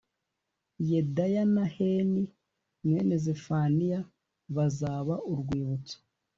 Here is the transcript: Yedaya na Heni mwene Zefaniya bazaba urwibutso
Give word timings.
Yedaya 0.89 1.43
na 1.55 1.65
Heni 1.75 2.23
mwene 2.85 3.15
Zefaniya 3.25 3.99
bazaba 4.55 5.15
urwibutso 5.31 5.97